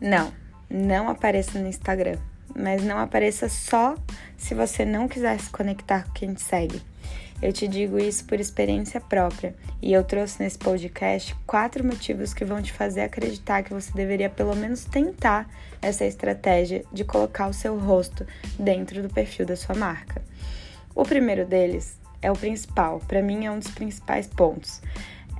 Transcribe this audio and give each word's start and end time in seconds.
Não, 0.00 0.32
não 0.68 1.08
apareça 1.10 1.58
no 1.58 1.68
Instagram. 1.68 2.16
Mas 2.56 2.82
não 2.82 2.98
apareça 2.98 3.48
só 3.48 3.94
se 4.36 4.54
você 4.54 4.84
não 4.84 5.06
quiser 5.06 5.38
se 5.38 5.50
conectar 5.50 6.04
com 6.04 6.12
quem 6.12 6.34
te 6.34 6.42
segue. 6.42 6.82
Eu 7.42 7.54
te 7.54 7.66
digo 7.66 7.98
isso 7.98 8.24
por 8.26 8.38
experiência 8.38 9.00
própria 9.00 9.54
e 9.80 9.92
eu 9.92 10.04
trouxe 10.04 10.42
nesse 10.42 10.58
podcast 10.58 11.34
quatro 11.46 11.82
motivos 11.82 12.34
que 12.34 12.44
vão 12.44 12.60
te 12.60 12.70
fazer 12.70 13.00
acreditar 13.00 13.62
que 13.62 13.72
você 13.72 13.90
deveria 13.94 14.28
pelo 14.28 14.54
menos 14.54 14.84
tentar 14.84 15.48
essa 15.80 16.04
estratégia 16.04 16.84
de 16.92 17.02
colocar 17.02 17.48
o 17.48 17.54
seu 17.54 17.78
rosto 17.78 18.26
dentro 18.58 19.02
do 19.02 19.08
perfil 19.08 19.46
da 19.46 19.56
sua 19.56 19.74
marca. 19.74 20.22
O 20.94 21.02
primeiro 21.02 21.46
deles 21.46 21.98
é 22.20 22.30
o 22.30 22.36
principal, 22.36 23.00
para 23.08 23.22
mim 23.22 23.46
é 23.46 23.50
um 23.50 23.58
dos 23.58 23.70
principais 23.70 24.26
pontos. 24.26 24.82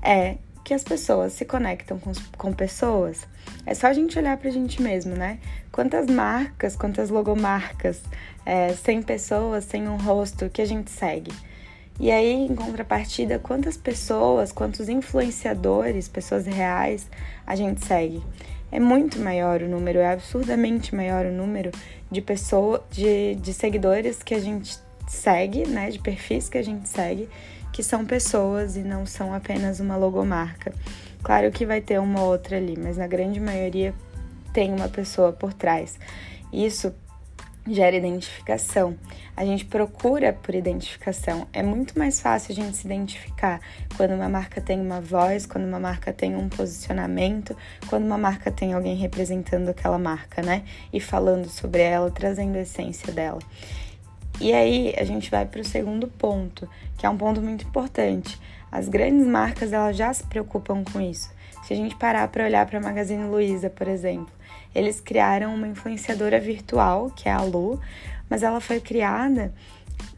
É 0.02 0.38
que 0.70 0.74
as 0.74 0.84
pessoas 0.84 1.33
se 1.33 1.45
conectam 1.45 1.98
com, 1.98 2.12
com 2.38 2.52
pessoas. 2.52 3.27
É 3.66 3.74
só 3.74 3.88
a 3.88 3.92
gente 3.92 4.16
olhar 4.16 4.37
pra 4.37 4.51
gente 4.51 4.80
mesmo, 4.80 5.16
né? 5.16 5.41
Quantas 5.73 6.06
marcas, 6.06 6.77
quantas 6.77 7.11
logomarcas, 7.11 8.01
é, 8.47 8.73
sem 8.75 9.02
pessoas, 9.02 9.64
sem 9.64 9.88
um 9.88 9.97
rosto 9.97 10.48
que 10.48 10.62
a 10.62 10.64
gente 10.64 10.88
segue. 10.88 11.33
E 11.98 12.09
aí, 12.09 12.47
em 12.47 12.55
contrapartida, 12.55 13.37
quantas 13.41 13.77
pessoas, 13.77 14.52
quantos 14.52 14.88
influenciadores, 14.88 16.06
pessoas 16.06 16.47
reais, 16.47 17.09
a 17.45 17.56
gente 17.56 17.84
segue? 17.84 18.23
É 18.70 18.78
muito 18.78 19.19
maior 19.19 19.62
o 19.62 19.69
número, 19.69 19.98
é 19.98 20.12
absurdamente 20.12 20.95
maior 20.95 21.27
o 21.27 21.33
número 21.33 21.73
de 22.09 22.23
pessoas, 22.23 22.83
de, 22.92 23.34
de 23.34 23.52
seguidores 23.52 24.23
que 24.23 24.34
a 24.34 24.41
gente 24.41 24.78
segue, 25.10 25.66
né? 25.66 25.91
De 25.91 25.98
perfis 25.98 26.48
que 26.48 26.56
a 26.56 26.62
gente 26.62 26.88
segue, 26.88 27.28
que 27.73 27.82
são 27.82 28.05
pessoas 28.06 28.77
e 28.77 28.80
não 28.80 29.05
são 29.05 29.34
apenas 29.34 29.80
uma 29.80 29.96
logomarca. 29.96 30.73
Claro 31.23 31.50
que 31.50 31.66
vai 31.66 31.80
ter 31.80 31.98
uma 32.00 32.22
outra 32.22 32.56
ali, 32.56 32.78
mas 32.78 32.97
na 32.97 33.06
grande 33.06 33.41
maioria 33.41 33.92
tem 34.53 34.72
uma 34.72 34.88
pessoa 34.88 35.33
por 35.33 35.53
trás. 35.53 35.98
Isso 36.53 36.94
gera 37.69 37.94
identificação. 37.94 38.97
A 39.36 39.44
gente 39.44 39.64
procura 39.64 40.33
por 40.33 40.55
identificação. 40.55 41.47
É 41.53 41.62
muito 41.62 41.98
mais 41.98 42.20
fácil 42.20 42.53
a 42.53 42.55
gente 42.55 42.77
se 42.77 42.86
identificar 42.86 43.61
quando 43.97 44.14
uma 44.14 44.28
marca 44.28 44.61
tem 44.61 44.81
uma 44.81 45.00
voz, 45.00 45.44
quando 45.44 45.64
uma 45.64 45.78
marca 45.78 46.12
tem 46.12 46.34
um 46.34 46.48
posicionamento, 46.48 47.55
quando 47.88 48.05
uma 48.05 48.19
marca 48.19 48.50
tem 48.50 48.72
alguém 48.72 48.97
representando 48.97 49.69
aquela 49.69 49.98
marca, 49.98 50.41
né? 50.42 50.64
E 50.92 51.00
falando 51.00 51.48
sobre 51.48 51.83
ela, 51.83 52.11
trazendo 52.11 52.56
a 52.56 52.62
essência 52.62 53.12
dela. 53.12 53.41
E 54.41 54.55
aí 54.55 54.94
a 54.96 55.05
gente 55.05 55.30
vai 55.30 55.44
para 55.44 55.60
o 55.60 55.64
segundo 55.64 56.08
ponto, 56.08 56.69
que 56.96 57.05
é 57.05 57.10
um 57.10 57.16
ponto 57.16 57.42
muito 57.42 57.66
importante. 57.66 58.41
As 58.72 58.88
grandes 58.88 59.27
marcas 59.27 59.72
elas 59.72 59.97
já 59.97 60.12
se 60.14 60.24
preocupam 60.24 60.82
com 60.82 61.00
isso. 61.00 61.30
Se 61.64 61.74
a 61.74 61.77
gente 61.77 61.94
parar 61.97 62.27
para 62.28 62.44
olhar 62.44 62.64
para 62.66 62.80
Magazine 62.80 63.24
Luiza, 63.24 63.69
por 63.69 63.86
exemplo, 63.86 64.32
eles 64.74 65.00
criaram 65.00 65.55
uma 65.55 65.69
influenciadora 65.69 66.41
virtual, 66.41 67.10
que 67.14 67.28
é 67.28 67.32
a 67.32 67.42
Lu, 67.42 67.78
mas 68.30 68.42
ela 68.42 68.60
foi 68.60 68.80
criada 68.80 69.52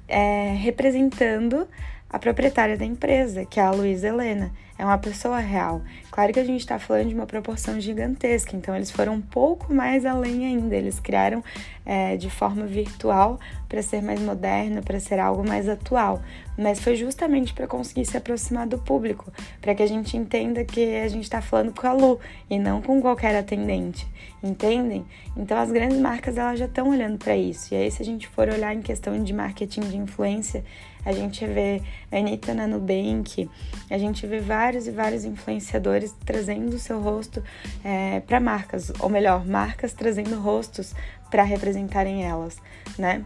é, 0.07 0.55
representando 0.55 1.67
a 2.09 2.19
proprietária 2.19 2.77
da 2.77 2.85
empresa, 2.85 3.45
que 3.45 3.59
é 3.59 3.63
a 3.63 3.71
Luísa 3.71 4.09
Helena. 4.09 4.53
É 4.83 4.85
uma 4.85 4.99
pessoa 4.99 5.39
real. 5.39 5.81
Claro 6.11 6.33
que 6.33 6.41
a 6.41 6.45
gente 6.45 6.59
está 6.59 6.77
falando 6.77 7.09
de 7.11 7.15
uma 7.15 7.25
proporção 7.25 7.81
gigantesca, 7.81 8.57
então 8.57 8.75
eles 8.75 8.91
foram 8.91 9.15
um 9.15 9.21
pouco 9.21 9.73
mais 9.73 10.05
além 10.05 10.45
ainda. 10.45 10.75
Eles 10.75 10.99
criaram 10.99 11.41
é, 11.87 12.17
de 12.17 12.29
forma 12.29 12.67
virtual 12.67 13.39
para 13.69 13.81
ser 13.81 14.03
mais 14.03 14.21
moderna, 14.21 14.83
para 14.83 14.99
ser 14.99 15.21
algo 15.21 15.47
mais 15.47 15.69
atual. 15.69 16.21
Mas 16.59 16.81
foi 16.81 16.97
justamente 16.97 17.55
para 17.55 17.69
conseguir 17.69 18.05
se 18.05 18.17
aproximar 18.17 18.67
do 18.67 18.77
público, 18.77 19.33
para 19.61 19.73
que 19.73 19.85
a 19.85 19.87
gente 19.87 20.17
entenda 20.17 20.65
que 20.65 20.97
a 20.97 21.07
gente 21.07 21.23
está 21.23 21.41
falando 21.41 21.73
com 21.73 21.87
a 21.87 21.93
Lu 21.93 22.19
e 22.51 22.59
não 22.59 22.83
com 22.83 23.01
qualquer 23.01 23.37
atendente, 23.37 24.05
entendem? 24.43 25.07
Então 25.37 25.57
as 25.57 25.71
grandes 25.71 25.99
marcas 25.99 26.37
elas 26.37 26.59
já 26.59 26.67
estão 26.67 26.91
olhando 26.91 27.19
para 27.19 27.37
isso. 27.37 27.73
E 27.73 27.77
aí 27.77 27.89
se 27.89 28.03
a 28.03 28.05
gente 28.05 28.27
for 28.27 28.49
olhar 28.49 28.75
em 28.75 28.83
questão 28.83 29.23
de 29.23 29.33
marketing 29.33 29.83
de 29.83 29.97
influência, 29.97 30.65
a 31.05 31.13
gente 31.13 31.45
vê 31.47 31.83
a 32.11 32.17
Anitta 32.17 32.55
na 32.55 32.67
Nubank, 32.67 33.49
a 33.91 33.99
gente 33.99 34.27
vê 34.27 34.39
vários 34.39 34.72
e 34.87 34.91
vários 34.91 35.25
influenciadores 35.25 36.15
trazendo 36.25 36.75
o 36.75 36.79
seu 36.79 37.01
rosto 37.01 37.43
é, 37.85 38.21
para 38.21 38.41
marcas, 38.41 38.93
ou 38.99 39.09
melhor, 39.09 39.47
marcas 39.47 39.93
trazendo 39.93 40.39
rostos 40.39 40.95
para 41.31 41.43
representarem 41.43 42.25
elas, 42.25 42.59
né? 42.99 43.25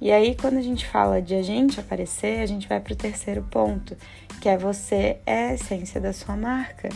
E 0.00 0.10
aí, 0.10 0.34
quando 0.34 0.58
a 0.58 0.62
gente 0.62 0.86
fala 0.86 1.22
de 1.22 1.34
a 1.34 1.42
gente 1.42 1.80
aparecer, 1.80 2.40
a 2.40 2.46
gente 2.46 2.68
vai 2.68 2.80
para 2.80 2.92
o 2.92 2.96
terceiro 2.96 3.42
ponto, 3.50 3.96
que 4.40 4.48
é 4.48 4.58
você 4.58 5.18
é 5.24 5.50
a 5.50 5.54
essência 5.54 6.00
da 6.00 6.12
sua 6.12 6.36
marca. 6.36 6.88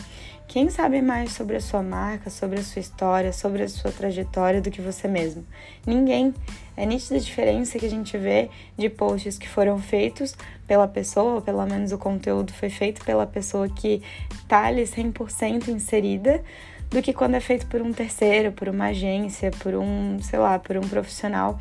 Quem 0.47 0.69
sabe 0.69 1.01
mais 1.01 1.31
sobre 1.31 1.55
a 1.55 1.61
sua 1.61 1.81
marca, 1.81 2.29
sobre 2.29 2.59
a 2.59 2.63
sua 2.63 2.79
história, 2.79 3.31
sobre 3.31 3.63
a 3.63 3.69
sua 3.69 3.91
trajetória 3.91 4.61
do 4.61 4.71
que 4.71 4.81
você 4.81 5.07
mesmo? 5.07 5.45
Ninguém. 5.85 6.33
É 6.79 6.85
nítida 6.85 7.17
a 7.17 7.19
diferença 7.19 7.77
que 7.77 7.85
a 7.85 7.89
gente 7.89 8.17
vê 8.17 8.49
de 8.77 8.87
posts 8.87 9.37
que 9.37 9.49
foram 9.49 9.77
feitos 9.79 10.33
pela 10.65 10.87
pessoa, 10.87 11.35
ou 11.35 11.41
pelo 11.41 11.65
menos 11.65 11.91
o 11.91 11.97
conteúdo 11.97 12.53
foi 12.53 12.69
feito 12.69 13.03
pela 13.03 13.27
pessoa 13.27 13.67
que 13.67 14.01
tá 14.47 14.63
ali 14.67 14.83
100% 14.83 15.67
inserida, 15.67 16.41
do 16.89 17.01
que 17.01 17.11
quando 17.11 17.35
é 17.35 17.41
feito 17.41 17.67
por 17.67 17.81
um 17.81 17.91
terceiro, 17.91 18.53
por 18.53 18.69
uma 18.69 18.85
agência, 18.85 19.51
por 19.59 19.75
um, 19.75 20.19
sei 20.21 20.39
lá, 20.39 20.57
por 20.57 20.77
um 20.77 20.87
profissional 20.87 21.59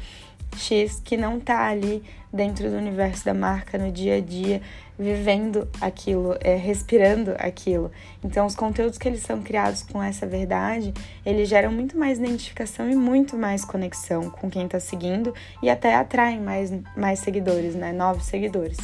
X 0.58 1.00
que 1.04 1.16
não 1.16 1.41
tá 1.41 1.66
ali 1.66 2.02
dentro 2.32 2.69
do 2.70 2.76
universo 2.76 3.24
da 3.24 3.32
marca 3.32 3.78
no 3.78 3.91
dia 3.91 4.16
a 4.16 4.20
dia, 4.20 4.60
vivendo 4.98 5.69
aquilo, 5.80 6.36
é, 6.41 6.56
respirando 6.56 7.34
aquilo. 7.38 7.91
Então, 8.22 8.44
os 8.44 8.54
conteúdos 8.54 8.98
que 8.98 9.08
eles 9.08 9.22
são 9.22 9.42
criados 9.42 9.82
com 9.82 10.02
essa 10.02 10.26
verdade, 10.26 10.92
eles 11.24 11.48
geram 11.48 11.72
muito 11.72 11.96
mais 11.96 12.19
identificação 12.19 12.91
e 12.91 12.96
muito 12.96 13.36
mais 13.36 13.64
conexão 13.64 14.28
com 14.28 14.50
quem 14.50 14.66
está 14.66 14.80
seguindo 14.80 15.32
e 15.62 15.70
até 15.70 15.94
atraem 15.94 16.41
mais, 16.41 16.72
mais 16.96 17.20
seguidores, 17.20 17.75
né? 17.75 17.92
Novos 17.92 18.26
seguidores. 18.26 18.78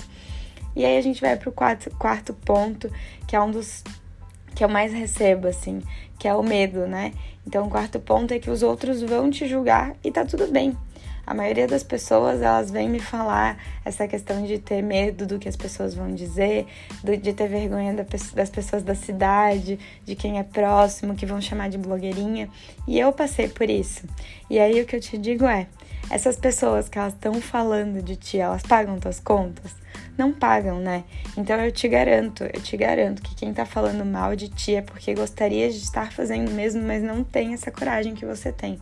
E 0.76 0.84
aí 0.84 0.96
a 0.96 1.02
gente 1.02 1.20
vai 1.20 1.36
para 1.36 1.48
o 1.48 1.52
quarto, 1.52 1.90
quarto 1.96 2.32
ponto, 2.32 2.90
que 3.26 3.36
é 3.36 3.40
um 3.40 3.50
dos 3.50 3.84
que 4.54 4.64
eu 4.64 4.68
mais 4.68 4.92
recebo, 4.92 5.48
assim, 5.48 5.82
que 6.18 6.28
é 6.28 6.34
o 6.34 6.42
medo, 6.42 6.86
né? 6.86 7.12
Então, 7.46 7.66
o 7.66 7.70
quarto 7.70 7.98
ponto 8.00 8.32
é 8.32 8.38
que 8.38 8.50
os 8.50 8.62
outros 8.62 9.02
vão 9.02 9.30
te 9.30 9.46
julgar 9.46 9.94
e 10.02 10.10
tá 10.10 10.24
tudo 10.24 10.46
bem. 10.46 10.76
A 11.26 11.32
maioria 11.32 11.66
das 11.66 11.82
pessoas, 11.82 12.42
elas 12.42 12.70
vêm 12.70 12.86
me 12.86 12.98
falar 12.98 13.56
essa 13.82 14.06
questão 14.06 14.44
de 14.44 14.58
ter 14.58 14.82
medo 14.82 15.26
do 15.26 15.38
que 15.38 15.48
as 15.48 15.56
pessoas 15.56 15.94
vão 15.94 16.14
dizer, 16.14 16.66
de 17.02 17.32
ter 17.32 17.48
vergonha 17.48 17.94
das 18.34 18.50
pessoas 18.50 18.82
da 18.82 18.94
cidade, 18.94 19.78
de 20.04 20.14
quem 20.14 20.38
é 20.38 20.42
próximo, 20.42 21.14
que 21.14 21.24
vão 21.24 21.40
chamar 21.40 21.70
de 21.70 21.78
blogueirinha. 21.78 22.50
E 22.86 22.98
eu 22.98 23.10
passei 23.10 23.48
por 23.48 23.70
isso. 23.70 24.06
E 24.50 24.58
aí 24.58 24.80
o 24.82 24.84
que 24.84 24.96
eu 24.96 25.00
te 25.00 25.16
digo 25.16 25.46
é, 25.46 25.66
essas 26.10 26.36
pessoas 26.36 26.88
que 26.88 26.98
elas 26.98 27.12
estão 27.12 27.40
falando 27.40 28.02
de 28.02 28.16
ti, 28.16 28.38
elas 28.38 28.62
pagam 28.62 28.98
tuas 28.98 29.20
contas? 29.20 29.72
Não 30.16 30.32
pagam, 30.32 30.78
né? 30.78 31.04
Então 31.36 31.56
eu 31.56 31.72
te 31.72 31.88
garanto, 31.88 32.44
eu 32.44 32.60
te 32.60 32.76
garanto 32.76 33.20
que 33.22 33.34
quem 33.34 33.52
tá 33.52 33.66
falando 33.66 34.04
mal 34.04 34.36
de 34.36 34.48
ti 34.48 34.74
é 34.76 34.82
porque 34.82 35.14
gostaria 35.14 35.68
de 35.70 35.78
estar 35.78 36.12
fazendo 36.12 36.50
mesmo, 36.52 36.82
mas 36.82 37.02
não 37.02 37.24
tem 37.24 37.52
essa 37.52 37.70
coragem 37.70 38.14
que 38.14 38.24
você 38.24 38.52
tem 38.52 38.78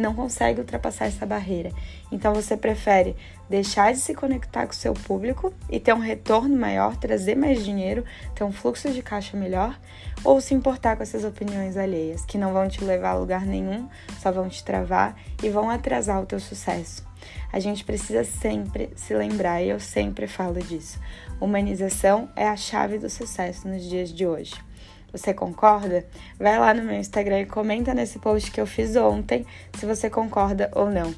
não 0.00 0.14
consegue 0.14 0.60
ultrapassar 0.60 1.06
essa 1.06 1.26
barreira. 1.26 1.70
Então 2.10 2.34
você 2.34 2.56
prefere 2.56 3.14
deixar 3.48 3.92
de 3.92 3.98
se 3.98 4.14
conectar 4.14 4.66
com 4.66 4.72
o 4.72 4.76
seu 4.76 4.94
público 4.94 5.52
e 5.68 5.78
ter 5.78 5.92
um 5.92 5.98
retorno 5.98 6.56
maior, 6.56 6.96
trazer 6.96 7.36
mais 7.36 7.64
dinheiro, 7.64 8.04
ter 8.34 8.44
um 8.44 8.52
fluxo 8.52 8.90
de 8.90 9.02
caixa 9.02 9.36
melhor, 9.36 9.78
ou 10.24 10.40
se 10.40 10.54
importar 10.54 10.96
com 10.96 11.02
essas 11.02 11.24
opiniões 11.24 11.76
alheias, 11.76 12.24
que 12.24 12.38
não 12.38 12.52
vão 12.52 12.68
te 12.68 12.84
levar 12.84 13.10
a 13.10 13.18
lugar 13.18 13.44
nenhum, 13.44 13.88
só 14.20 14.30
vão 14.30 14.48
te 14.48 14.64
travar 14.64 15.16
e 15.42 15.48
vão 15.48 15.68
atrasar 15.68 16.20
o 16.22 16.26
teu 16.26 16.40
sucesso. 16.40 17.08
A 17.52 17.58
gente 17.58 17.84
precisa 17.84 18.24
sempre 18.24 18.90
se 18.96 19.14
lembrar, 19.14 19.62
e 19.62 19.68
eu 19.68 19.80
sempre 19.80 20.26
falo 20.26 20.60
disso. 20.60 20.98
Humanização 21.40 22.28
é 22.36 22.46
a 22.46 22.56
chave 22.56 22.98
do 22.98 23.10
sucesso 23.10 23.68
nos 23.68 23.82
dias 23.82 24.10
de 24.10 24.26
hoje. 24.26 24.54
Você 25.12 25.34
concorda? 25.34 26.06
Vai 26.38 26.58
lá 26.58 26.72
no 26.72 26.82
meu 26.82 26.96
Instagram 26.96 27.40
e 27.40 27.46
comenta 27.46 27.92
nesse 27.92 28.18
post 28.18 28.50
que 28.50 28.60
eu 28.60 28.66
fiz 28.66 28.94
ontem 28.96 29.44
se 29.74 29.86
você 29.86 30.08
concorda 30.08 30.70
ou 30.74 30.90
não. 30.90 31.14